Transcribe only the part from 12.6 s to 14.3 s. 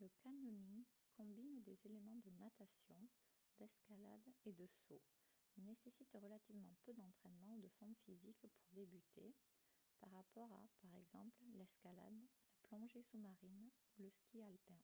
plongée sous-marine ou le